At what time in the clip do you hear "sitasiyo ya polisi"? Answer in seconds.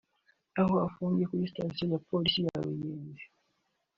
1.51-2.39